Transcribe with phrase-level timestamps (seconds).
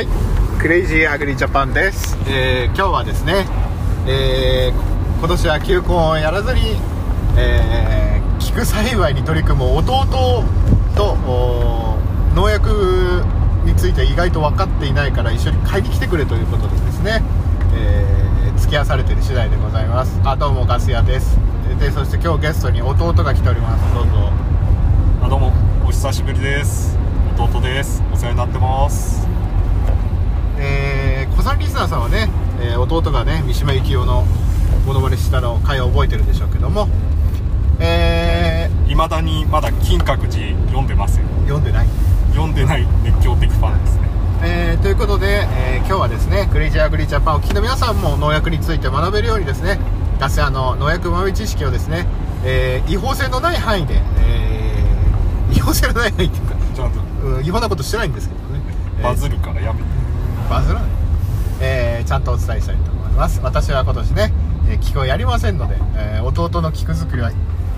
[0.00, 0.08] はい。
[0.58, 3.44] クレイジーアグリジャパンです、えー今日はですね、
[4.06, 6.78] えー今年は球根をやらずに、
[7.36, 10.06] えー菊栽培に取り組む弟
[10.96, 11.18] と
[12.34, 13.24] 農薬
[13.66, 17.22] について意外と分かっていないから一緒に買いに来てくれということでですね、
[17.74, 20.18] えー付き合わされている次第でございます。
[20.24, 21.36] あどうもガス屋です。
[21.78, 23.94] でそして今日ゲストに弟が来ております。
[23.94, 24.10] どうぞ。
[25.20, 25.52] あどうも。
[25.84, 26.96] お久しぶりです。
[27.38, 28.02] 弟です。
[28.10, 29.28] お世話になってます
[31.40, 32.28] えー、小さんリスナーさんはね、
[32.60, 34.24] えー弟がね三島由紀夫の
[34.86, 36.86] モノマネしたの回を覚えてるでしょうけども
[37.80, 41.86] えいまだにまだ金閣寺読んでませんー、読んでない、
[42.32, 44.08] 読んでない熱狂的ファンですね。
[44.42, 49.78] えーということで、えー今日はですねクレイジーアグリジャパンをお聞きの皆さんも農薬について学べるようにですね
[50.18, 52.06] ガス屋の農薬豆知識をですね、
[52.44, 57.00] えー違法性のない範囲で、えー違法性のない範囲っていうか、ちゃんと。
[57.24, 58.60] うん違法なことしてないんですけどね、
[58.98, 59.86] えーバズるからやめて。
[60.48, 60.90] バズらない、
[61.60, 63.40] えーちゃんとお伝えしたいと思います。
[63.42, 64.32] 私は今年ね、
[64.68, 67.30] えー菊をやりませんので、えー弟の菊作りは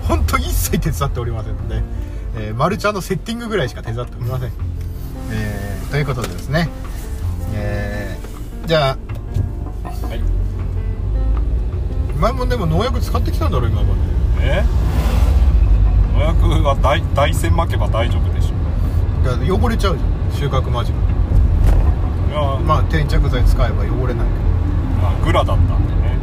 [0.07, 1.81] 本当に一切手伝っておりませんので、
[2.37, 4.51] えーマルチャーのセッティングぐらいしか手伝っておりません、
[5.31, 6.69] えーということでですね、
[7.53, 8.97] えーじゃあ
[10.07, 10.21] はい。
[12.19, 13.99] 前もでも農薬使ってきたんだろ今まで。
[14.41, 14.63] え？
[16.13, 18.55] 農薬は大大戦負けば大丈夫でしょ
[19.53, 20.31] 汚れちゃうじゃん。
[20.31, 20.93] 収穫間近
[22.33, 24.33] ままあ転着剤使えば汚れないけ
[25.01, 26.17] ど、あグラだったんでね。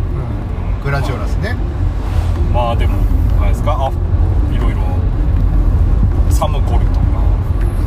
[0.78, 1.55] うん、グラジオラスね。
[2.52, 2.97] まあでも
[3.41, 3.77] あれですか？
[3.78, 3.91] あ
[4.52, 4.80] いろいろ。
[6.30, 7.00] サムコルとか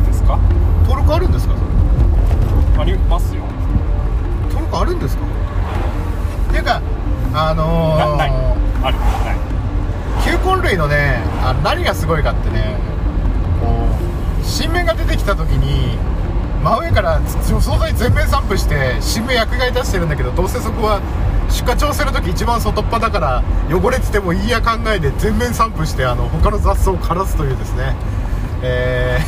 [0.06, 0.38] ですか？
[0.82, 1.54] 登録あるんですか？
[1.54, 3.42] それありますよ。
[4.48, 5.24] 登録あるんですか？
[5.24, 6.80] っていうか
[7.34, 8.30] あのなない。
[8.30, 8.98] ー、ある。
[8.98, 9.36] ない。
[10.24, 12.76] 球根類のねあ何がすごいかってね
[13.60, 13.88] こ
[14.40, 15.98] う新芽が出てきた時に
[16.64, 21.02] 真上から除草剤全面散布して新芽薬害出してるんだけどどうせそこは
[21.50, 27.94] 出荷調整の時一番外っ端だから汚れててもいいや考えで全面散布してあの他の雑草を枯らすというですね。
[28.62, 29.18] え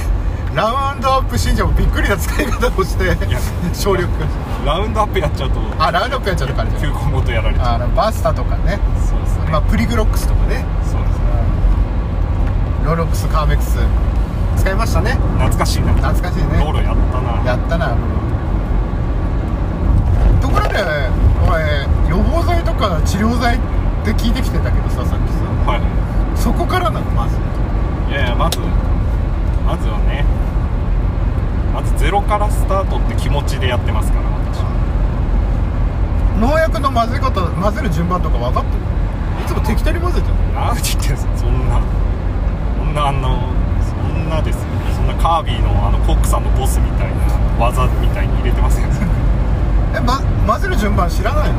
[0.51, 3.15] ー、ラウンドアップ信者もびっくりな使い方をしてや
[3.75, 4.09] 省力
[4.65, 5.61] ラウンドアップやっちゃうと。
[5.79, 10.65] あラウンドアップやっちゃうとからじゃ球根ごとやられちゃあのバスタとかね、うそうですね、まあ、プリグロックスとかね。
[10.91, 11.25] そうですね。
[12.87, 13.77] ローロックスカーメックス
[14.67, 15.13] 使いましたね。
[15.39, 15.95] 懐かしいな。
[15.95, 16.59] 懐かしいね。
[16.59, 17.31] ローロやったな。
[17.47, 17.95] やったな。
[20.43, 20.83] ところで
[21.41, 23.61] お前予防剤とか治療剤っ
[24.05, 25.47] て聞いてきてたけどささっきさ。
[25.71, 25.79] は
[26.35, 27.37] そこからなのまず。
[28.11, 30.25] いいやいやまずまずはね
[31.73, 34.67] まずゼロからスタートって気持ちでやってますから私。
[36.43, 38.83] 農薬の混ぜ方混ぜる順番とか分かってる？
[39.47, 41.79] いつも適当に混ぜてるなんて言ってんすかそんな。
[42.79, 43.56] そんなあのそ
[43.97, 44.63] んなですよ
[44.95, 47.17] そんなカービィのあのコックさんのボスみたいな
[47.59, 48.89] 技みたいに入れてませんい
[49.95, 51.55] え、ま、混ぜる順番知らないの？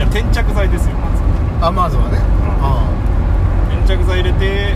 [0.00, 1.22] や転着剤ですよまず。
[1.64, 2.18] あまずはね。
[2.60, 2.88] あ
[3.74, 4.74] 転着剤入れて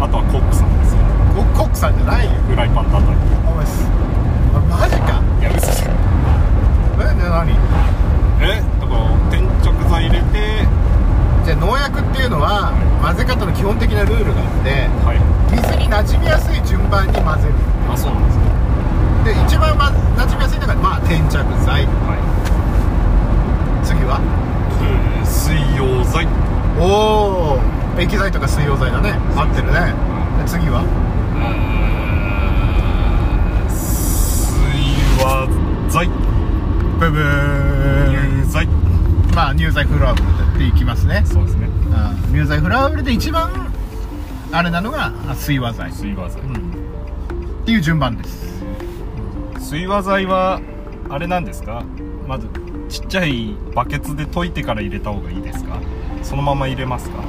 [0.00, 1.00] あとはコックさんですよ。
[1.02, 2.30] あココックさんじゃないよ。
[2.48, 3.12] フライパン叩いて
[3.48, 3.86] お前す
[4.54, 5.96] あマジかいや嘘じゃん
[7.00, 7.50] えで何
[8.40, 10.66] えだから転着剤入れて
[11.44, 12.72] じゃあ農薬っていうのは
[13.02, 15.18] 混ぜ方の基本的なルールがあってはい
[15.50, 17.54] 水に馴染みやすい順番に混ぜる
[17.90, 18.44] あそうなんですか
[19.24, 21.32] で一番、ま、馴染みやすいのが、まあ、転着
[21.64, 22.22] 剤はい
[23.84, 24.20] 次は
[24.82, 26.26] えー水溶剤
[26.78, 29.94] おお液剤とか水溶剤だね合ってるね
[30.42, 30.82] で次は
[33.68, 35.46] 水和
[35.90, 36.08] 剤
[36.98, 38.66] ブブー乳剤
[39.34, 41.70] まあ乳剤フロアブルでいきますねそうですねう
[42.30, 43.72] ん乳剤フロアブルで一番
[44.54, 46.40] あれなのがあ水和剤、水和剤。
[46.42, 46.54] うん、
[47.62, 48.62] っていう順番です。
[49.58, 50.60] 水和剤は
[51.10, 51.84] あれなんですか？
[52.28, 52.48] まず
[52.88, 55.80] ちっちゃいバケツで溶いてから入れた方がいいですか？
[56.22, 57.18] そのまま入れますか？
[57.18, 57.22] う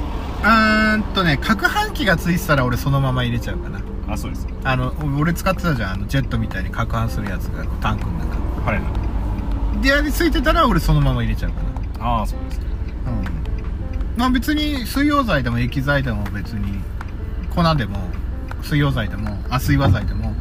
[0.44, 3.82] ーんとね攪拌機がついてたら俺そのまま入れちゃうかな。
[4.08, 4.48] あそうです。
[4.64, 5.92] あの俺使ってたじゃん。
[5.94, 8.36] あのジェットみたいに攪拌するやつがタンクの中。
[8.70, 8.76] はい。
[8.76, 8.84] はい
[9.82, 11.62] であれついてたら俺そのまま入れちゃうか
[12.00, 12.06] な。
[12.06, 12.66] ああそうですか。
[13.08, 14.18] うん。
[14.18, 16.82] まあ別に水溶剤でも液剤でも別に
[17.56, 17.98] 粉でも
[18.62, 20.34] 水溶剤でもあ水和剤でも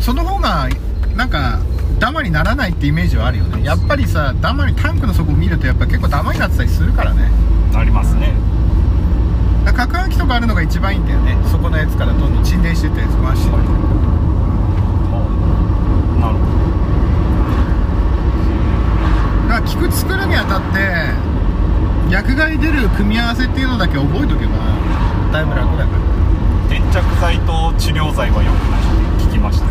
[0.00, 0.68] その方が
[1.16, 1.60] なんか
[1.98, 3.62] ダマにならないってイメージはあるよね。
[3.62, 7.30] やっぱりさダマにタンクの底を見るとやっぱ結構ダマになってたりするからね。
[7.74, 8.32] ありますね。
[9.64, 11.36] だから攪拌機とかあるのが一番いいんだよね。
[11.50, 13.64] そこのやつからどんどん沈殿してってやつ回してるな
[16.30, 16.40] るほ
[19.48, 21.32] だから菊作るにあたって
[22.12, 24.52] 薬害出る組み合わせっていうのだけ覚えとけば
[25.32, 25.98] だいぶ楽だから。
[25.98, 26.04] ど
[26.68, 28.80] 転着剤と治療剤は良くない。
[29.16, 29.66] って聞きました。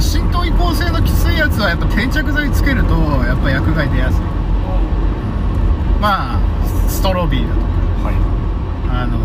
[0.00, 2.94] 新浸透移行性のきついやつはやっぱ定着剤つけると
[3.24, 4.20] やっぱ薬害出やすい。
[6.00, 6.40] まあ
[6.88, 7.66] ストロビーだとか。
[8.08, 8.14] はい。
[8.88, 9.18] あの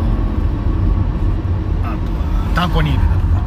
[1.88, 3.44] あとはダンコニールだとか。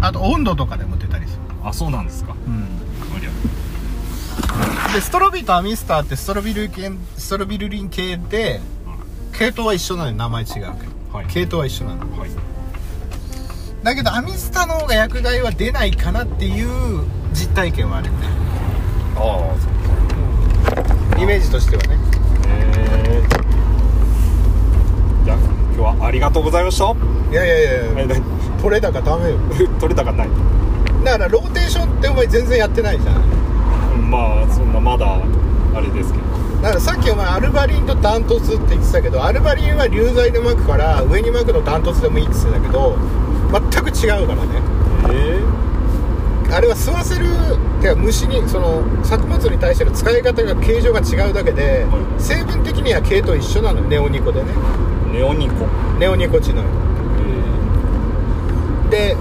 [0.00, 1.38] ああと温度とかでも出たりする。
[1.64, 2.36] ああそうなんですか。
[2.46, 2.62] うん。
[3.16, 3.26] あり。
[3.26, 3.30] ゃ
[4.94, 8.60] でストロビーとアミスターってストロビル系ストロビルリン系で
[9.38, 10.66] 系統は一緒なのに名前違うけど、
[11.12, 11.26] はい。
[11.28, 12.00] 系統は一緒なの。
[12.18, 12.30] はい。
[13.84, 18.26] だけどアミスタの方が薬害は出ないかなっていう実体験はあるよね。
[19.16, 19.54] ああ
[21.14, 21.96] そうイメージとしてはね。
[22.48, 26.92] えー、じゃあ今日はありがとうございました。
[27.30, 28.22] いやいやいや
[28.60, 29.38] 取れ高ダメよ。
[29.78, 30.28] 取れたかない？
[31.04, 35.06] だからローテーションってお前全然やってないじゃんまあそんなまだ
[35.74, 36.24] あれですけど
[36.62, 42.96] だからさっきお前アルバリンとダントツって言ってたけどアルバリンは流剤で巻くから上に巻くのダントツでもいいって言ってたけど
[43.52, 44.60] 全く違うからね。
[45.10, 45.40] え
[46.50, 47.26] あれは吸わせる
[47.80, 52.22] てか虫にその作物に対しての使い方が形状が違うだけで、はい。
[52.22, 54.50] 成分的には系統一緒なのよネオニコでね。
[54.52, 55.66] ー、ネオニコ。
[55.98, 59.16] ネオニコチノイえドで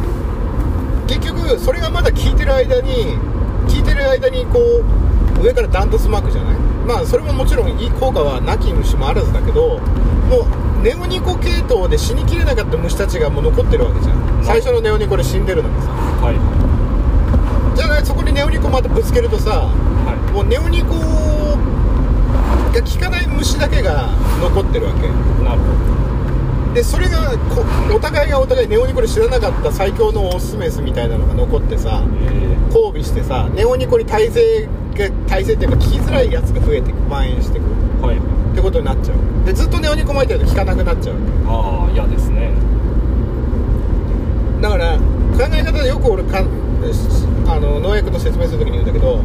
[1.07, 3.17] 結局それがまだ効いてる間に
[3.67, 4.59] 効いてる間にこ
[5.39, 6.57] う上からダントツ巻くじゃない？
[6.87, 10.47] まあそれももちろんいい効果はなき虫もあらずだけども
[10.79, 14.43] うネオニコ系統で死にきれなかった虫たちがもう残ってるわけじゃん。
[14.43, 15.89] 最初のネオニコで死んでるのにさ。
[15.89, 16.35] ー、はい。
[16.35, 19.53] はじゃあねそこにネオニコまたぶつけるとさい。
[19.53, 20.95] はもうネオニコ
[22.73, 24.07] が効かない虫だけが
[24.39, 25.07] 残ってるわけ。
[25.07, 25.09] い
[25.43, 32.03] なるほでそれがこお互いがお互いネオニコで知らなかった最強のオスメスみたいなのが残ってさ
[32.67, 38.17] 交尾してさネオニコに耐性が耐性っていうか効きづらいやつが増えていく蔓延していくー、はい。
[38.17, 38.19] っ
[38.55, 39.17] てことになっちゃう。
[39.45, 41.15] でずっとネオニコ巻いてると効かなくなっちゃう。
[41.47, 42.51] ああ嫌ですね。
[44.61, 45.03] だから考
[45.53, 49.21] え方でよく俺かあの農薬の説明するときに言うんだけど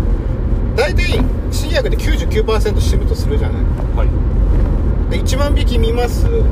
[0.77, 1.19] 大体
[1.51, 3.63] 新薬で99%死ぬとするじゃない。
[3.97, 5.11] はい。
[5.11, 6.27] で1万匹見ます。
[6.27, 6.43] はい。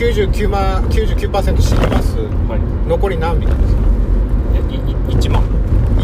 [0.00, 2.16] 99万99%死にます。
[2.48, 2.88] はい。
[2.88, 3.82] 残り何匹ですか？
[4.54, 4.78] えいい
[5.16, 5.42] 1万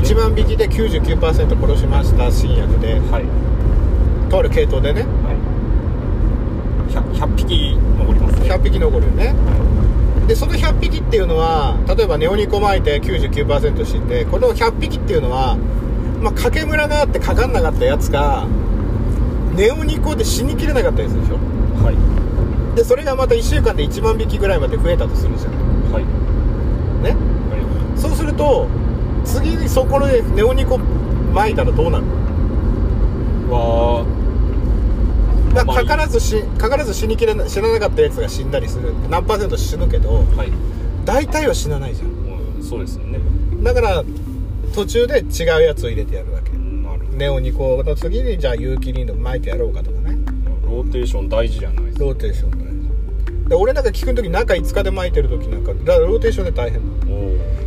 [0.07, 3.01] 1万匹で99%殺しました新薬で。
[3.11, 4.31] はい。
[4.31, 5.03] とある系統でね。
[5.03, 6.93] はい。
[6.95, 8.49] 100, 100匹残りますね。
[8.49, 9.27] 100匹残るよね。
[9.35, 15.57] はでその100匹っていうのは例えばネオニコ巻いて99%死んでこの100匹っていうのは
[16.21, 18.47] まあ掛けムラがあってかかんなかったやつが
[19.57, 21.35] ネオニコで死にきれなかったやつでしょ。
[21.35, 21.39] い
[21.83, 22.77] はい。
[22.77, 25.53] でそれがまた1週間で1万匹ぐらいまで増えたとするじゃん。
[25.93, 26.05] はい。
[27.03, 27.11] ね。
[27.11, 28.69] はそうすると
[29.27, 32.05] 次にそこでネオニコ巻いたらどうなる？
[32.05, 32.09] い
[33.51, 34.05] わ
[35.55, 38.95] まあ、まあかからずしかからず死にきれな死ななかったやつが死んだりする。
[39.09, 40.53] 何パーセント死ぬけどーはい。
[41.05, 42.09] 大体は死なないじゃん。
[42.09, 42.13] う
[42.61, 43.19] んそうですよね。
[43.63, 44.05] だから
[44.75, 46.51] 途中で違うやつを入れてやるわけ。
[46.51, 50.19] なるネオニコの次にじゃあ有機リンでも撒いてやろうかとかね。
[50.65, 52.05] ローテーション大事じゃないですか。
[52.05, 52.66] ローテーション
[53.49, 56.81] で俺なんか聞く時中5日で撒いてる時なんかだローテーションで大変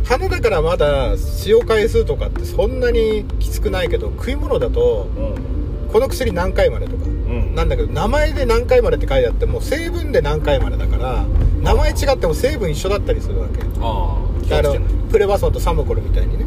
[0.04, 5.60] 花だからまだ使用回数とかってそんなにきつくないけど食い物だとうん。
[5.90, 7.04] この薬何回までとか。
[7.06, 7.54] うん。
[7.54, 11.26] なんだけど名前で何回までって書いてあっても成分で何回までだから
[11.62, 13.60] 名前違っても成分一緒だったりするわけ。
[13.80, 14.16] あ
[14.52, 16.44] あプレバソンとサムコルみたいにね。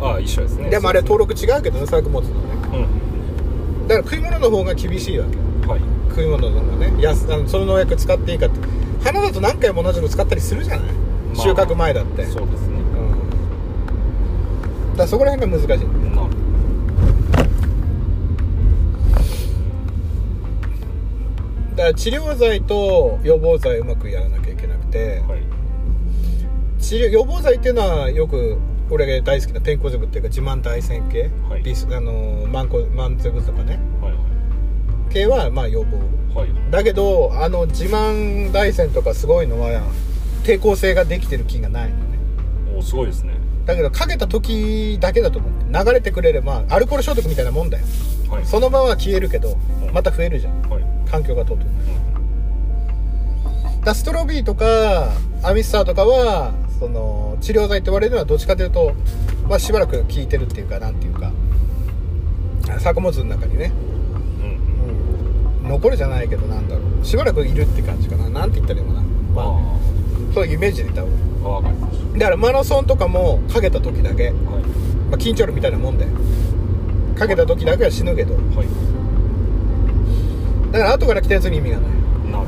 [0.00, 0.68] ああ一緒ですね。
[0.68, 2.36] でもあれ登録違うけどね作物のね。
[2.72, 3.88] うん。
[3.88, 5.36] だから食い物の方が厳しいわけ。
[5.68, 5.80] はい。
[6.10, 7.02] 食い物の方がね。
[7.02, 8.58] やすあのその農薬使っていいかって
[9.04, 11.36] 花だと何回も同じの使ったりするじゃない、まあ。
[11.36, 12.24] 収穫前だって。
[12.26, 12.76] そうですね。
[12.76, 12.84] うん。
[14.92, 15.84] だからそこら辺が難しい。
[15.84, 15.90] なる
[21.70, 25.42] だから治療剤と予防剤うまくやらなきゃいけなくて、はい。
[26.80, 28.58] 治療予防剤っていうのはよく
[28.90, 31.62] 俺が大好きな天候ゼブっていうか自慢大線系、はい。
[31.62, 33.80] ビスあのマンコマンゼブとかね。
[34.00, 34.11] はい
[35.12, 35.98] 系はまあ予防
[36.40, 36.50] はい。
[36.50, 39.82] はいだけどあの自慢大線とかすごいのは
[40.42, 42.18] 抵抗性ができてる菌がないのね。
[42.74, 43.34] おおすごいですね。
[43.66, 47.84] だけどかけた時だけだと思って流れてくれればアルコール消毒みたいなもんだよ。
[48.30, 48.46] はい。
[48.46, 49.92] その場は消えるけどうん。
[49.92, 50.62] また増えるじゃん。
[50.62, 50.84] はい。
[51.10, 51.58] 環境が整う
[53.84, 55.10] だストロビーとか
[55.42, 58.94] アミスターとかはその治療剤って言われるのはどっちかというと、
[59.46, 61.32] まあ、しばらく効いてるっていうかなんていうか。
[62.78, 63.72] 作物の中にね、
[65.62, 67.04] 残るじゃないけどなんだろう。
[67.04, 68.28] しばらくいるって感じかな。
[68.28, 69.78] なんて言ったらいいのかな、まあ、あ
[70.34, 71.02] そういうイメージで言った
[71.44, 71.70] 方が。
[72.18, 74.62] だからマラソンとかもかけた時だけ、たはい。
[75.10, 76.10] まあ、緊張るみたいなもんだよ
[77.18, 78.34] かけた時だけは死ぬけど。
[78.34, 78.42] はい。
[80.72, 81.90] だから後から来たやつに意味がない。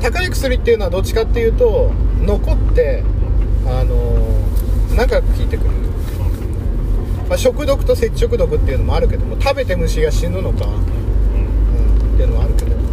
[0.01, 1.91] 高い薬っていうのはどっちかっていうと
[2.21, 3.03] 残って
[3.65, 5.69] あのー長く効いてくる。
[7.27, 12.85] まあ、食毒と接触毒っていうのもあるけども食べて虫が死ぬのか、うんうん、っていうのはあるけどうん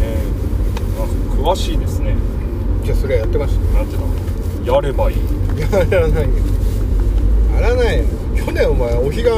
[0.00, 0.16] ね
[1.48, 2.14] あ詳しいですね。
[2.84, 4.00] じゃあそれはやってましたなんていう
[4.66, 4.74] の？
[4.74, 5.16] やればいい。
[5.60, 5.66] や
[6.00, 6.30] らないよ。
[7.54, 8.04] やらないよ。
[8.36, 9.30] 去年お前お彼岸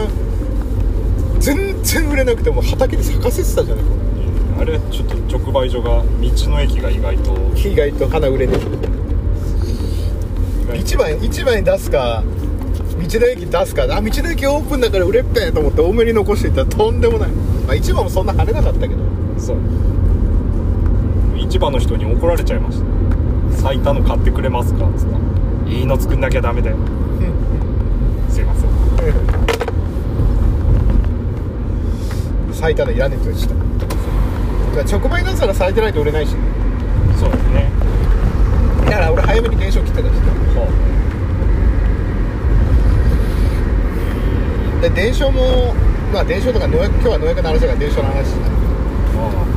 [1.39, 3.85] 全然売れなくても畑で咲かせてたじゃない。
[4.61, 6.05] あれちょっと直売所が道
[6.51, 7.33] の駅が意外と。
[7.57, 8.59] 意外と花売れね
[10.77, 13.85] 一番一番に出すか道の駅出すか。
[13.85, 18.97] あ道の駅オープンだから売れっぺと思って多めに残していったらとんでもない、まあ、一番もそんな跳ねなかったけど。
[19.39, 19.57] そう
[21.51, 22.87] 市場の人に怒られちゃいました
[23.63, 24.89] 咲いたの買ってくれますか？
[24.89, 25.21] っつったら
[25.69, 26.77] いいの作んなきゃダメだよ
[28.29, 28.71] すいません。
[32.55, 33.33] 咲いたのいらねえって。
[33.33, 33.49] 言って
[34.85, 36.37] た直売出したら咲いてないと売れないし。
[37.19, 37.69] そうですね。
[38.85, 40.67] だから俺早めに電車を切ってたしは
[44.83, 45.75] で伝承も
[46.13, 48.15] まあ伝承とか農薬今日は農薬の話だから伝承の話。
[48.15, 48.47] だ
[49.19, 49.50] あ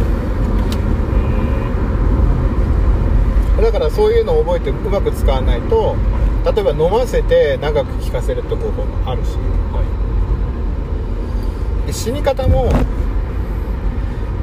[3.62, 5.96] だからそういうのを覚えてうまく使わないと
[6.44, 9.38] 例えば飲ませて長く効かせるって方法もあるし。
[9.72, 9.84] は
[11.86, 12.72] で死に方も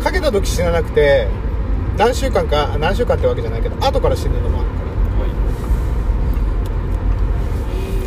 [0.02, 1.28] かけた時死ななくて
[1.96, 4.78] 何週間か何週間ってわけじゃないけど後から死ぬのもあるかい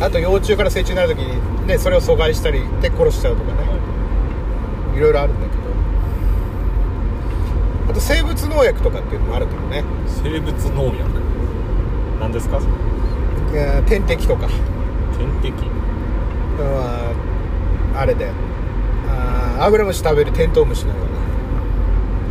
[0.00, 3.62] らあと幼虫から成虫になる時にねそれを阻害したりで殺しちゃうとかね。
[3.64, 3.68] い。
[3.68, 3.74] は
[4.96, 5.53] いろいろあるんだけど
[7.88, 9.84] あと生物農薬とかっていうのもあるけどね。
[10.06, 11.04] 生物農薬。
[12.20, 12.60] 何ですか？
[13.86, 14.48] 天敵とか。
[15.18, 15.52] 天敵。
[16.58, 18.30] うんあれで
[19.08, 20.96] あーアブラムシ食べるテントウムシのよ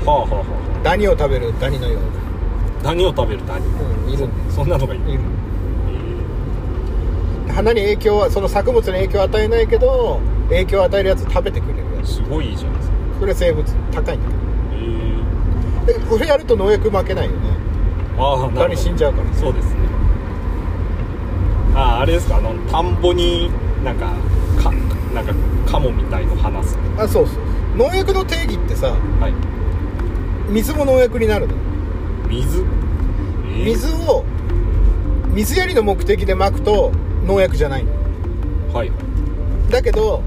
[0.02, 0.12] うな。
[0.12, 0.46] はあはあは
[0.84, 2.02] ダニを食べるダニのよう
[2.82, 5.10] あ何を食べる何な、うん、いるそそんなのがいる。
[5.10, 5.20] いる。
[7.54, 10.20] 花に影響はその作物に影響を与えないけど
[10.50, 12.16] 影響を与えるやつ食べてくれるやつ。
[12.16, 12.96] すごいいいじゃないですか。
[13.20, 14.43] それ生物高いんだえけど
[15.86, 17.38] でこれやると農薬負けないよね。
[18.18, 18.62] ああなるほど。
[18.62, 19.34] ダニ死んじゃうから。
[19.34, 19.80] そうですね。
[21.76, 22.38] あああれですか？
[22.38, 23.50] あの田んぼに
[23.84, 24.08] なんか
[24.62, 24.72] か
[25.14, 25.34] なんか
[25.66, 26.78] カモみたいの放す。
[26.98, 27.38] あそうそう
[27.76, 28.88] 農薬の定義ってさ
[29.20, 29.34] はい。
[30.52, 31.56] 水も農薬になるの。
[32.30, 33.64] 水、えー。
[33.66, 34.24] 水を
[35.34, 36.92] 水やりの目的で撒くと
[37.26, 37.86] 農薬じゃない
[38.72, 38.92] はい。
[39.72, 40.22] だけど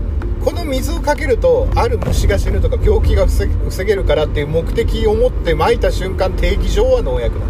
[0.46, 7.46] この水をかけるとある虫が死ぬとか病気が防げ防げるからっていう目的を持って撒いた瞬間定義上は農薬だ。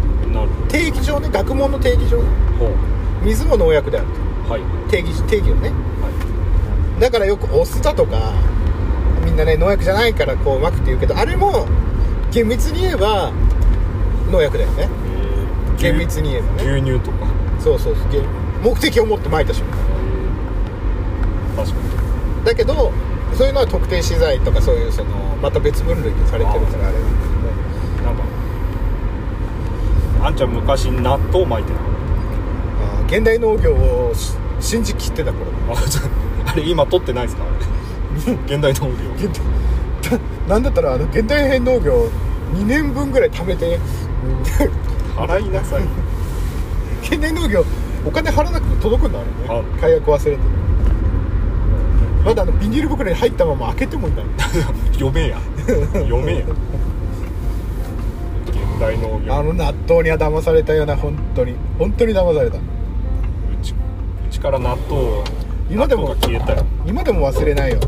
[0.67, 2.19] 定義上ね学問の定義上。
[3.23, 4.07] 水も農薬である
[4.47, 4.61] うはい。
[4.61, 5.69] と定義定義をね。
[5.69, 8.33] はだからよくお酢だとか
[9.23, 11.67] みんなね農薬じゃないからこう撒くって言うけどあれも
[12.31, 13.31] 厳密に言えば
[14.31, 14.89] 農薬だよね。
[15.77, 16.71] 厳密に言えばね。
[16.71, 17.27] 牛乳とか、
[17.59, 18.09] そうそうそう。
[18.09, 18.23] げ
[18.67, 19.77] 目的を持って撒いた瞬間。
[21.57, 21.96] 確かに
[22.47, 22.91] だけど
[23.35, 25.11] そういうのは特定資材とかそういうその
[25.41, 27.03] また別分類にされてるからあれなん
[28.03, 28.23] だなんか
[30.27, 31.79] あんちゃん昔納豆巻いてけど
[32.81, 35.45] あー現代農業をし信じきってた頃。
[35.75, 35.77] た
[36.49, 37.43] ああれ今取ってないですか？
[37.43, 38.33] あれ。
[38.55, 38.95] 現代農業。
[40.49, 42.09] なんだったらあの現代編農業
[42.55, 43.77] 2年分ぐらい貯めて。
[45.15, 45.81] 払いなさい。
[47.03, 47.63] 現代農業
[48.05, 49.61] お金払わなくて届くんだあれね。
[49.77, 50.37] あ解約忘れて
[52.27, 54.13] まだあのビニール袋に入ったまま開けてもいい。
[54.13, 54.43] ん だ
[54.91, 55.37] 読めや。
[55.93, 56.39] 読めや。
[58.47, 61.53] 現代農業あの納豆には騙されたよな本当に。
[61.79, 62.57] 本当に騙された。
[62.57, 62.59] う
[63.63, 63.75] ちう
[64.29, 65.23] ちから納豆
[65.71, 66.65] 今でも消えたよ。
[66.85, 67.79] 今でも忘れないよ。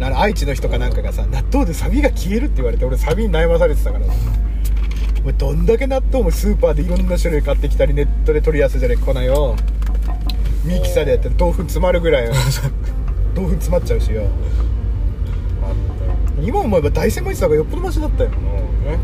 [0.00, 4.06] あの愛知の人かなんかがさ納豆でサビが消えるって言われて俺サビに悩まされてたから。
[5.20, 9.56] お前どんだけ納豆もスーパーでいろんな種類買ってきたりネットで取り寄せじゃねえこないよ。
[10.64, 12.32] ミキサーでやって豆腐詰まるぐらいよ
[13.36, 14.22] 豆腐詰まっちゃうしよ。
[16.42, 18.30] 今思えば大山もいてた方がよっぽどマシだったよ。
[18.30, 18.90] うん。
[18.90, 18.98] ね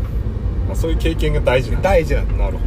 [0.67, 1.89] まあそういう経験が大事なんだ。
[1.89, 2.33] 大事なんだ。
[2.45, 2.59] なるほ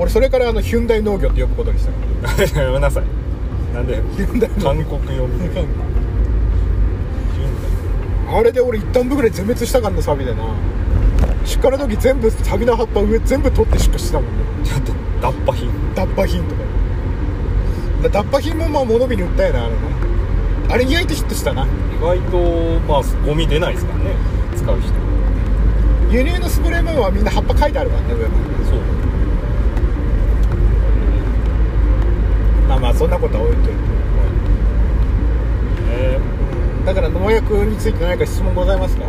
[0.00, 3.04] 俺それからあのヒュンダイ農業って呼ぶことにしたかどやめなさい。
[3.74, 3.96] なんで？
[4.62, 5.38] 韓国読み。
[5.48, 5.66] で
[8.28, 10.42] あれで俺一旦部ぐらい全滅したからなサビでな。
[11.44, 14.30] 出荷の時全部サビの葉っぱ上全部取って出荷してたもんね。
[14.64, 15.70] ちょっと脱破品。
[15.94, 16.62] 脱破品とか。
[18.02, 19.95] だ脱破品もまあ物火に売ったよなあれね
[20.68, 21.64] あれ意外とヒットしたな。
[21.64, 21.68] 意
[22.00, 24.10] 外とまあゴミ出ないですからね。
[24.56, 24.92] 使う人。
[26.10, 28.36] 輸入のスプレーマンはみんな葉っぱ書いてあるからね上も。
[28.64, 28.80] そう。
[32.68, 33.70] まあまあそんなことは置いといて。
[35.90, 36.18] え
[36.84, 39.04] だから農薬について何か質問ございますか？
[39.04, 39.06] ー、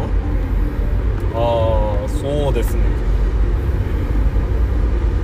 [1.36, 2.82] ああそうですね。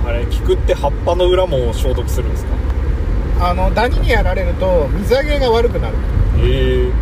[0.06, 3.48] あれ菊って葉っぱの裏も消毒するんですか？
[3.50, 5.96] あのダニにやられると水揚げが悪くなる
[6.44, 6.92] ええ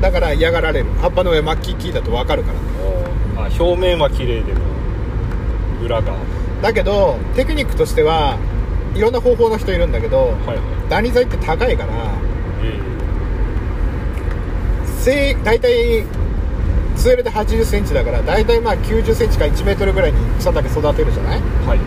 [0.00, 0.86] だから嫌がられる。
[1.02, 2.52] 葉っぱの上巻き木だと分かるか
[3.36, 4.60] らあ表面は綺麗でも
[5.84, 6.18] 裏がは
[6.62, 8.38] だけどテクニックとしては
[8.94, 10.58] いろんな方法の人いるんだけどいはい。
[10.88, 11.92] ダニ剤って高いから
[12.62, 12.78] え
[14.98, 16.04] せい大体
[16.96, 21.40] 通れで8 0センチだから大体まあ9 0センチから1メートルぐらいに草丈育てるじゃない？
[21.64, 21.78] えはい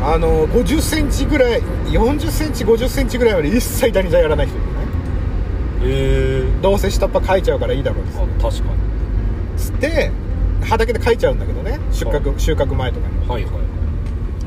[0.00, 4.72] あの50センチぐらい40センチ50センチぐらいまで一切ダニ剤やらない人いるね。
[5.82, 6.62] ええ。
[6.62, 8.74] どうせ下っ端かいちゃうからいいだろうですあ確か
[9.56, 10.10] つって
[10.62, 11.78] 畑でかいちゃうんだけどね。
[11.90, 13.28] 収穫収穫前とかに。
[13.28, 13.50] はいは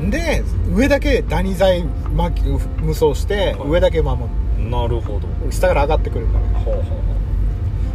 [0.04, 0.42] にで
[0.74, 1.84] 上だけダニ剤
[2.16, 3.68] 巻き無双してはい。
[3.68, 4.22] 上だけ守
[4.58, 5.28] なるほど。
[5.44, 6.40] る下から上がってくるから。
[6.40, 6.82] はあは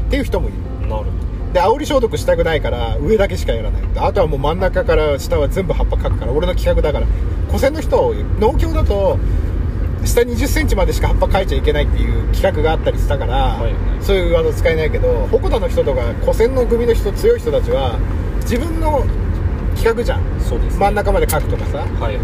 [0.08, 0.58] っていう人もいる。
[0.84, 3.82] あなるほで煽り消毒したくないから上だけしかやらない。
[3.96, 7.08] あとはもう真ん中から下は全部葉っぱかくから俺の企画だから。
[7.48, 9.18] 古銭の人農協だと
[10.04, 17.98] 下2 0センチまでしか葉っぱかいちゃいけないっていう企画があったりしたから、はいはいそういう技使えないけど鉾田の人とか古銭の組の人強い人たちは
[18.42, 19.04] 自分の
[19.76, 20.40] 企画じゃん。
[20.40, 20.80] どそうですね。
[20.80, 21.80] 真ん中までかくとかさ。
[21.80, 22.20] はいはい。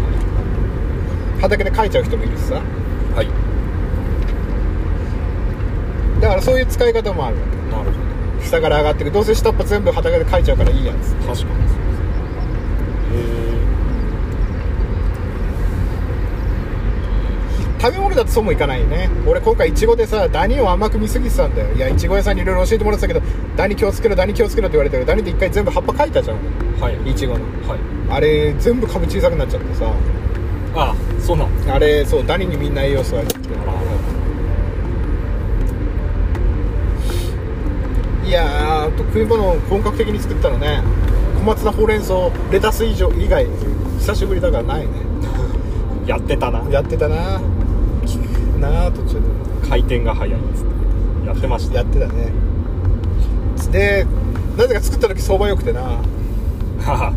[1.40, 2.54] 畑でかいちゃう人もいるしさ。
[2.54, 3.28] はい。
[6.20, 7.36] だからそういう使い方もある。
[7.36, 8.13] わなるほけ
[8.44, 11.38] 下から上がってくどうせ下っ端全部畑でかいちゃうからいいやつど確かに。
[11.38, 11.44] そう
[17.80, 19.10] 食べ物だとそうもいかないよね。
[19.26, 21.74] 俺今回いちごでさダニを甘く見すぎてたんだよ。
[21.74, 25.04] いやいちご屋さんにいろいろ教えてもらってたけどダニ気をつけろダニ気をつけろって言われてる。
[25.04, 26.36] ダニで一回全部葉っぱかいたじゃん。
[26.36, 27.10] えー、はい。
[27.10, 27.44] いちごの。
[27.68, 27.78] はい。
[28.08, 29.92] あれ全部株小さくなっちゃってさ。
[30.76, 33.40] あそうなんあれそうダニにみんな栄養素あるってい
[38.34, 40.82] やー食い物を本格的に作ったのね。
[41.38, 42.14] 小松菜ほうれん草
[42.50, 43.46] レタス以上以外
[43.98, 44.88] 久しぶりだからないね。
[46.06, 46.62] やってたな。
[46.70, 47.40] やってたな。
[48.60, 49.20] なあ途中で。
[49.68, 51.26] 回転が速いっつって。
[51.26, 51.76] やってました。
[51.76, 52.32] やってたね。
[53.70, 54.06] で
[54.56, 55.80] なぜか作った時相場良くてな。
[55.80, 55.98] は
[56.80, 57.12] は。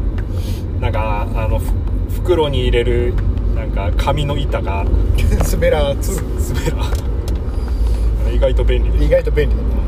[0.80, 1.66] なんかあのふ
[2.22, 3.14] 袋に入れる
[3.56, 4.86] なんか紙の板が。
[5.52, 6.22] 滑らつ
[6.54, 9.87] 滑ら意外と便利で意外と便利だった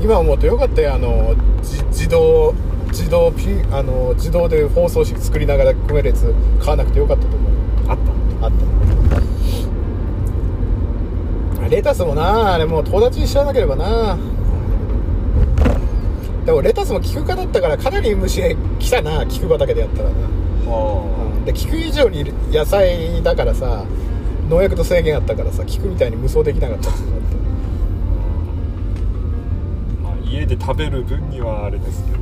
[0.00, 0.94] 今思うとよかったよ。
[0.94, 2.54] あのじ自動
[2.88, 7.52] 自動ピあの自動で放送紙作りながら組めるやつ買わなくてよかったと思う。
[7.88, 7.98] あっ
[8.40, 8.46] た。
[8.46, 8.52] あっ
[11.60, 11.68] た。
[11.68, 12.54] レタスもな。
[12.54, 14.16] あれもう友達に知らなければな。
[16.46, 19.26] でもレタスも菊科だったからかなり虫来たな。
[19.26, 20.16] 菊畑でやったらな。
[20.66, 23.84] はで菊以上に野菜だからさ
[24.48, 26.90] 農薬と制限あったからさ菊みたいに無双できなかった
[30.38, 32.18] 家で食べる分にはあれですけど。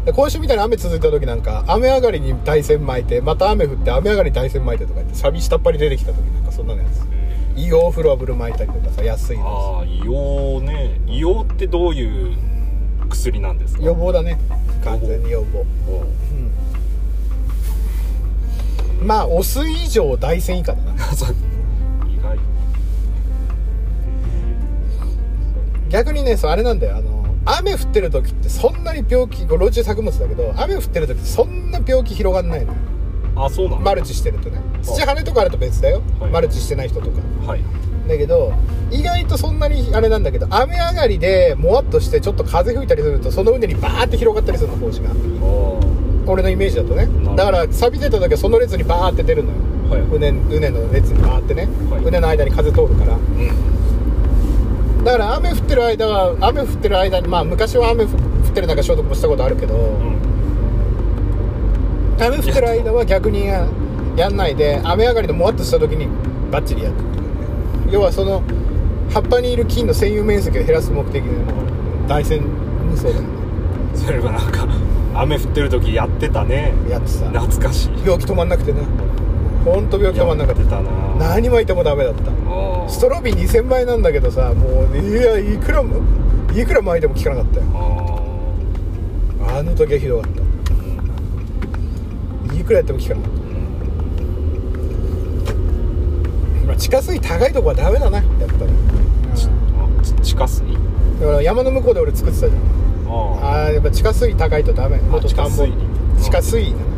[0.00, 7.06] たで今週みたいな雨続いた時なんか雨上がりに大山巻いてまた雨降って雨上がりに大山巻いてとか言ってサビ下っ端に出てきた時なんかそんなのやつ。
[7.56, 9.44] 硫黄風呂ブル巻いたりとかさ安いの。
[9.46, 11.00] ああ硫黄ね。
[11.06, 12.36] 硫黄ってどういう
[13.10, 13.82] 薬なんですか？
[13.82, 14.38] 予防だね。
[14.84, 15.64] 完全に予防。
[15.90, 16.06] おう。
[19.04, 20.94] まあお酢以上大山以下だな
[25.88, 26.96] 逆にねそうあれなんだよ。
[26.96, 32.78] あの雨降ってる時ってそんなに病気路地作物だけど雨降ってる時ってそんな病気広がんないのよ。
[33.36, 34.60] あそうなんだマルチしてるとね。
[34.82, 36.30] 土跳ねとかあると別だよ、はい。
[36.30, 37.20] マルチしてない人とか。
[37.46, 37.62] はい。
[38.06, 38.52] だけど
[38.90, 45.10] 意外とそんなにあれなんだけど雨上がりでもわっとしてちょっと風吹いたりするとその畝にバーって広がったりするの胞子が。
[45.10, 47.08] あ俺のイメージだとね。
[47.34, 49.56] だから錆びてた時はその列にバーって出るのよ。
[49.90, 50.02] あはい。
[50.02, 50.18] 畝
[50.50, 52.02] 畝の列にバーってね、はい。
[52.02, 53.14] 畝の間に風通るから。
[53.14, 53.77] うん
[55.08, 58.10] だから雨降ってる間は雨降ってる間にまあ昔は雨降っ
[58.52, 60.18] てる中消毒もしたことあるけど、うん。
[62.20, 63.66] 雨降ってる間は逆にや
[64.18, 66.08] やんないで雨上がりでもわっとした時に
[66.50, 66.96] バッチリやる。
[67.90, 68.42] 要はその
[69.08, 71.30] 葉っぱにいる菌の占有面積を減らす目的で
[72.06, 72.42] 大山
[72.84, 73.28] 無双だよね。
[73.94, 74.68] それはなんか
[75.14, 76.74] 雨降ってる時やってたね。
[76.86, 77.92] やってさ懐かしい。
[78.04, 78.82] 病気止まんなくてね
[79.64, 80.90] ほんと病気止まんなくてやってたな。
[81.34, 82.22] 何巻いてもダメだった。
[82.88, 85.96] ストロビ2000倍なんだけどさもういやいくらも
[86.54, 87.66] いくら巻いても効かなかったよ。
[89.46, 90.32] ああの時はひどかっ
[92.48, 92.54] た。
[92.54, 93.38] いくらやっても効かなかった。
[96.66, 98.72] まあ地下水高いとこはダメだなやっぱり。
[100.22, 100.62] 地下水？
[101.20, 102.62] だから山の向こうで俺作ってたじゃん。
[103.08, 104.98] あああやっぱ地下水高いとダメ。
[105.26, 105.76] 地下水に。
[106.22, 106.74] 地下水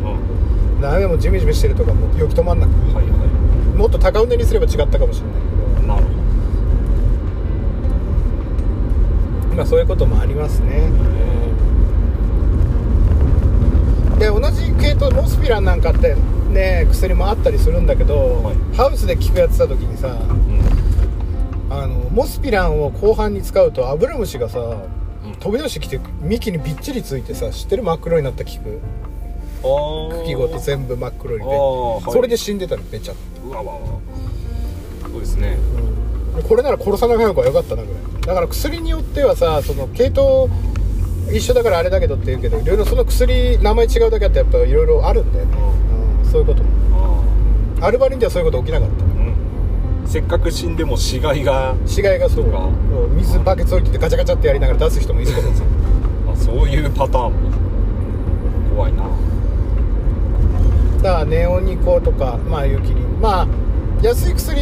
[0.81, 2.71] んダメもうジメジメしてるとかもう病気止まんなく。
[2.93, 3.11] はいは
[3.77, 5.83] もっと高畝にすれば違ったかもしれない。
[5.83, 6.09] いなるほ
[9.49, 9.55] けど。
[9.55, 10.89] まあそういうこともありますね。
[14.19, 16.15] で同じ系統モスピランなんかって
[16.49, 18.55] ね薬もあったりするんだけど、はい。
[18.75, 21.73] ハウスで効くやってた時にさうん。
[21.73, 25.35] あのモスピランを後半に使うとアブラムシがさうん。
[25.39, 27.83] 飛び出してきて幹にびっちりついてさ知ってる？
[27.83, 28.79] 真っ黒になった菊
[29.61, 32.11] 茎ごと全部真っ黒にあで、ーはい。
[32.11, 33.13] それで死んでたのめちゃ、
[33.45, 33.79] うわわわ。
[35.11, 35.57] そうですね。
[36.35, 38.01] うん、これなら殺さない方がよかったなぐらい。
[38.21, 40.51] だから薬によってはさその系統
[41.31, 45.57] 一緒だからあれだけどって言うけどいろいろその薬名前違うだけあってやっぱいろいろあるんだよね、
[46.23, 46.63] うん、そういうこと。
[47.85, 49.03] アルバリンではそういうこと起きなかった。
[49.03, 49.09] ーう
[50.05, 50.07] ん。
[50.07, 52.59] せっかく死んでも死骸が死骸がそうか。
[52.59, 52.69] う
[53.13, 53.17] ん。
[53.17, 55.63] 水バケツ置いててガチャガチャってやりながら出す人もいるけどさ。
[56.31, 57.51] あそういうパターンも。
[58.75, 59.03] 怖いな
[61.01, 63.47] だからネオニコとかまあユキリンまあ
[64.01, 64.55] 安い薬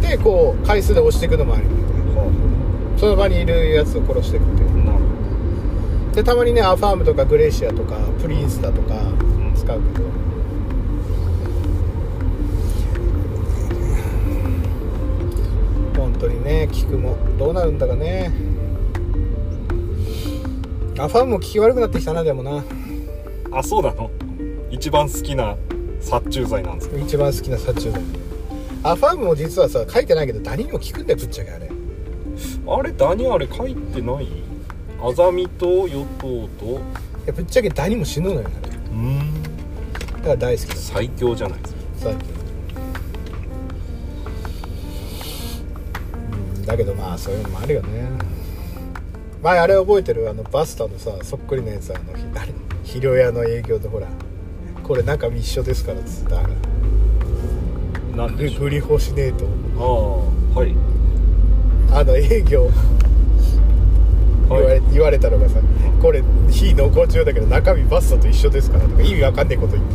[0.00, 1.76] でこう回数で押していくのもあるよね
[2.96, 4.74] その場にいるやつを殺していくっていう。
[6.14, 9.52] でたまにねアファームとかグレーシアとかプリンスだとかん。
[9.56, 10.04] 使うけど、
[15.96, 18.32] 本当にね効くもどうなるんだかね。
[20.98, 22.62] アファームも効き悪くなってきたなでもな。
[23.50, 24.08] あそうなの？
[24.74, 25.56] 一番好きな
[26.00, 26.90] 殺虫剤なんです。
[26.90, 28.02] か一番好きな殺虫剤。
[28.82, 31.70] アファームも実はさ書いてないけどダニにも効くんだよぶっちゃけあれ。
[32.66, 34.28] あれダニあれ書いてない？
[35.00, 36.64] アザミとヨトウと？
[36.66, 36.74] い
[37.26, 38.50] やぶっちゃけダニも死ぬのよあれ。
[38.50, 39.42] だうん。
[40.22, 41.80] から大好きだ最強じゃないですか。
[41.96, 42.34] 最近
[46.56, 48.08] うんだけどまあそういうのもあるよね。
[49.40, 50.28] 前あれ覚えてる？
[50.28, 52.12] あのバスタのさそっくりのやつあの
[52.82, 54.08] 肥料屋の営業でほら
[54.84, 56.42] これ中身一緒ですからっつった
[58.16, 58.60] なんでしょう。
[58.64, 59.46] グリホシネート。
[59.78, 59.82] あ
[60.56, 60.74] あはい。
[61.90, 62.70] あの営業。
[64.48, 65.58] 言われ,、言われたのがさ
[66.02, 69.94] これ非濃厚中だけど中身バスタと一緒ですからとか意味わかんねえこと言って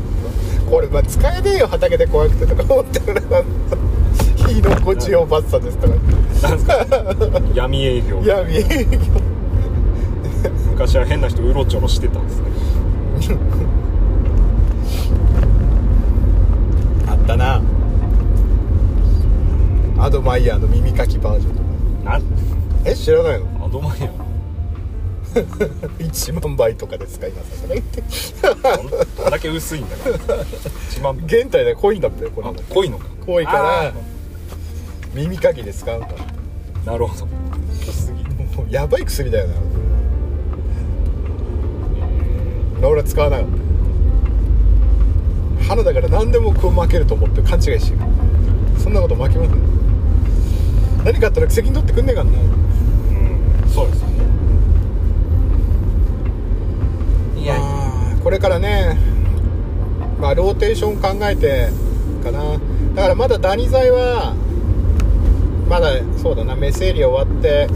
[0.69, 3.43] これ、まあ、使えねえよ畑で怖くてとか思ってるな
[4.47, 5.93] 非濃厚中用バスタですとか。
[5.95, 7.41] なんですか？
[7.53, 8.21] 闇営業。
[8.25, 8.97] 闇営業。
[10.71, 13.37] 昔は変な人うろちょろしてたんですね
[17.07, 17.61] あったな
[20.09, 21.61] アドマイヤーの耳かきバージョンと
[22.09, 22.13] か。
[22.13, 22.23] なん？
[22.83, 23.45] え知らないの？
[23.63, 24.11] アドマイヤ
[25.99, 30.37] 1 万倍とかで使いますとか言ってーどんだけ薄いんだから
[30.89, 32.47] 一番現代で濃いんだってこれ。
[32.47, 33.05] あ濃いのか。
[33.23, 33.93] 濃いからあ
[35.13, 37.27] 耳かきで使うんだーなるほど。
[37.85, 38.23] 濃すぎ。
[38.57, 39.47] もうやばい薬だよ
[42.81, 42.87] な。
[42.87, 43.45] 俺は使わなかっ
[45.59, 47.99] た花だから何でもこう負けると思って勘違いしてる。
[48.79, 49.68] そんなこと負けません
[51.09, 52.39] 何かあったら責任取ってくんねえかんな。
[52.39, 53.67] うん。
[53.67, 54.25] そうですよね。
[57.41, 57.55] いや。
[58.23, 58.95] これからね
[60.21, 61.69] まあローテーション考えて
[62.23, 62.59] かな。
[62.93, 64.35] だからまだダニ剤は
[65.67, 67.67] まだそうだなメスエリア終わって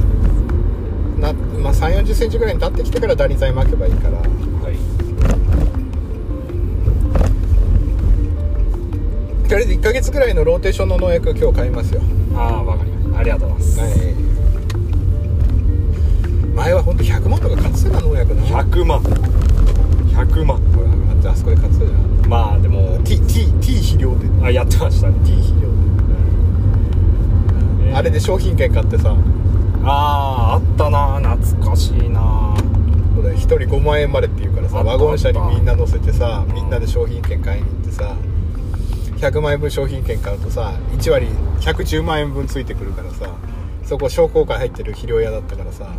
[1.19, 4.19] な、まあ、3 4 0センチぐらいに立ってきてからダニ剤巻けばいいから。
[4.19, 4.25] は
[4.69, 4.77] い。
[9.49, 12.01] とりあえず1ヶ月ぐらいのローテーションの農薬今日買いますよ。
[12.35, 14.13] ああわかりありがとうございます、はい。
[16.55, 18.43] 前は本当100万とか買って農薬な。
[18.43, 19.01] 100万。
[19.01, 20.57] 100万。
[20.57, 22.25] ほらあそこで買ってたじゃん。
[22.27, 22.99] まあでも。
[23.03, 25.15] T, T, T 肥料であやってましたね。
[25.25, 25.69] T 肥料
[27.85, 29.15] で、あれで商品券買ってさ。
[29.85, 32.55] あああったな懐かしいな
[33.15, 38.15] これ1人5万円までって言うからさワゴン車にみんな乗せてさみんなで商品券買いに行ってさ
[39.17, 41.27] 100万円分商品券買うとさ1割
[41.63, 43.27] 110万円分ついてくるからさ
[43.83, 45.93] そこ商工会入ってる肥料屋だったからさ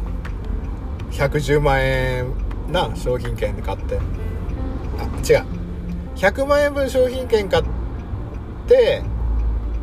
[1.11, 2.35] 110万円
[2.71, 3.99] な商品券で買って。
[4.99, 5.47] あ違う。
[6.17, 7.65] 100万円分商品券買っ
[8.67, 9.03] て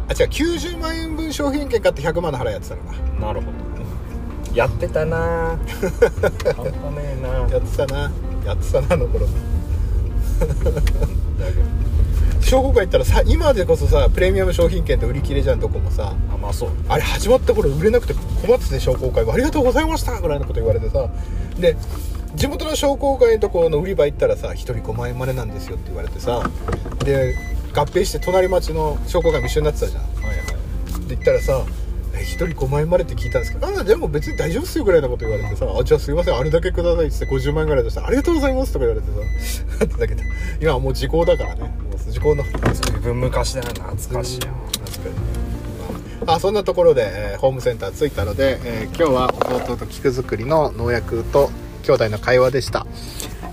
[0.09, 0.29] あ違う。
[0.29, 2.93] 90万円分商品券買って100万の払いやってたのか。
[3.19, 4.55] なるほど。
[4.55, 5.17] やってたな。
[5.17, 7.29] 半端ねえな。
[7.49, 8.11] やってたな。
[8.45, 9.25] やってたなあの頃。
[9.25, 11.80] だけど
[12.51, 21.07] 商工会行ったらさ今でこそさプレミアム商品券って売り切れじゃんどこもさあまあそうあれ始まった頃売れなくて困ってて商工会はありがとうございましたぐらいのこと言われてさ
[21.57, 21.77] で
[22.35, 26.43] 地元の商工会のとこの売り場行ったらさ1人5万円までなんですよって言われてさ
[27.05, 27.37] で
[27.73, 30.03] 合併して隣町の商工会も一緒になってたじゃん。
[30.03, 30.45] はいはい。
[31.07, 31.65] で言ったらさ
[32.13, 39.07] 「え1人5万円までって聞いたんですけどああでも別に大丈夫っすよぐらいのこと言われてさ「あじゃあすいませんあれだけください」っつって50万円ぐらい出したら「ありがとうございます」とか言われて
[39.79, 40.23] さ だけど
[40.61, 41.71] 今はもう時効だからね
[42.11, 44.47] 時効の随分昔だよ懐かしいよ。
[46.27, 51.49] あそんなところで、えーホームセンター着いたので、えー今日は弟と菊作りの農薬と
[51.83, 52.85] 兄弟の会話でした、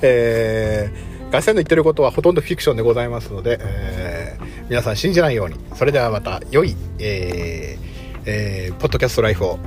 [0.03, 5.57] えーガセンの言ってることはほとんどフィクションでございますので、えー、皆さん信じないように。
[5.75, 9.59] それではまた良い、えーえー、ポッドキャストライフを。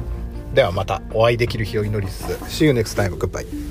[0.55, 3.15] ではまたお会いできる日を祈りつつ See you next time.
[3.15, 3.70] Goodbye.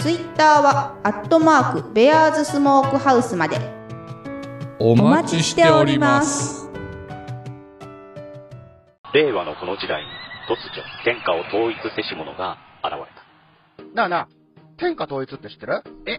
[0.00, 3.58] ツイッターはアットマークベアーズスモークハウスまで。
[4.78, 6.70] お待ちしております。
[9.12, 10.08] 令和のこの時代に
[10.48, 13.00] 突如天下を統一せし者が現れ
[13.84, 13.94] た。
[13.94, 14.28] なあなあ、
[14.78, 15.82] 天下統一って知ってる？
[16.06, 16.18] え、